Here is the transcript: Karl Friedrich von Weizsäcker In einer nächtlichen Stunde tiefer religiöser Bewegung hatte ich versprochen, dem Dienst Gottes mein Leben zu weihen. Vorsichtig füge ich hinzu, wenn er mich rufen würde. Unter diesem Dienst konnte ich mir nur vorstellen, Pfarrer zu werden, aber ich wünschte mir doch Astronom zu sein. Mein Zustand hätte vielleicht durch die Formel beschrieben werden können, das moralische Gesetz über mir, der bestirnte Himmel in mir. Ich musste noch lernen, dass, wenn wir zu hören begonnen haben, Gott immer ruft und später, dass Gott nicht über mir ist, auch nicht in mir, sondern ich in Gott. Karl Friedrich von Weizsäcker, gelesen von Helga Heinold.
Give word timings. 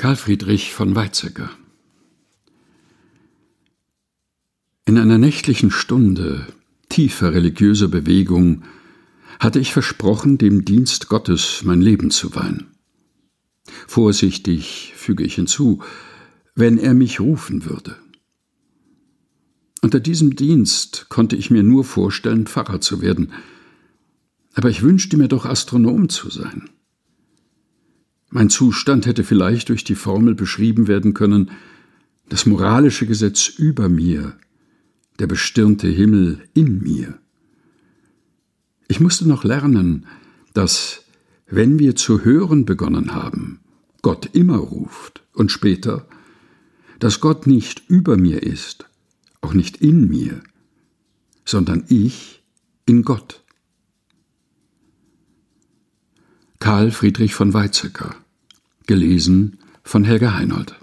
Karl 0.00 0.16
Friedrich 0.16 0.72
von 0.72 0.96
Weizsäcker 0.96 1.50
In 4.86 4.96
einer 4.96 5.18
nächtlichen 5.18 5.70
Stunde 5.70 6.46
tiefer 6.88 7.34
religiöser 7.34 7.88
Bewegung 7.88 8.62
hatte 9.40 9.58
ich 9.58 9.74
versprochen, 9.74 10.38
dem 10.38 10.64
Dienst 10.64 11.10
Gottes 11.10 11.64
mein 11.64 11.82
Leben 11.82 12.10
zu 12.10 12.34
weihen. 12.34 12.68
Vorsichtig 13.86 14.94
füge 14.96 15.22
ich 15.22 15.34
hinzu, 15.34 15.82
wenn 16.54 16.78
er 16.78 16.94
mich 16.94 17.20
rufen 17.20 17.66
würde. 17.66 17.94
Unter 19.82 20.00
diesem 20.00 20.34
Dienst 20.34 21.10
konnte 21.10 21.36
ich 21.36 21.50
mir 21.50 21.62
nur 21.62 21.84
vorstellen, 21.84 22.46
Pfarrer 22.46 22.80
zu 22.80 23.02
werden, 23.02 23.34
aber 24.54 24.70
ich 24.70 24.80
wünschte 24.80 25.18
mir 25.18 25.28
doch 25.28 25.44
Astronom 25.44 26.08
zu 26.08 26.30
sein. 26.30 26.70
Mein 28.30 28.48
Zustand 28.48 29.06
hätte 29.06 29.24
vielleicht 29.24 29.68
durch 29.68 29.82
die 29.82 29.96
Formel 29.96 30.34
beschrieben 30.34 30.86
werden 30.86 31.14
können, 31.14 31.50
das 32.28 32.46
moralische 32.46 33.06
Gesetz 33.06 33.48
über 33.48 33.88
mir, 33.88 34.36
der 35.18 35.26
bestirnte 35.26 35.88
Himmel 35.88 36.40
in 36.54 36.80
mir. 36.80 37.18
Ich 38.86 39.00
musste 39.00 39.28
noch 39.28 39.42
lernen, 39.42 40.06
dass, 40.54 41.02
wenn 41.46 41.80
wir 41.80 41.96
zu 41.96 42.24
hören 42.24 42.64
begonnen 42.64 43.14
haben, 43.14 43.60
Gott 44.00 44.30
immer 44.32 44.56
ruft 44.56 45.22
und 45.34 45.50
später, 45.50 46.06
dass 47.00 47.20
Gott 47.20 47.48
nicht 47.48 47.82
über 47.88 48.16
mir 48.16 48.42
ist, 48.42 48.86
auch 49.40 49.54
nicht 49.54 49.78
in 49.78 50.08
mir, 50.08 50.40
sondern 51.44 51.84
ich 51.88 52.42
in 52.86 53.02
Gott. 53.02 53.42
Karl 56.70 56.92
Friedrich 56.92 57.34
von 57.34 57.52
Weizsäcker, 57.52 58.14
gelesen 58.86 59.58
von 59.82 60.04
Helga 60.04 60.34
Heinold. 60.34 60.76